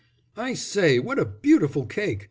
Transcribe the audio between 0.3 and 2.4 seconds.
"I say, what a beautiful cake!"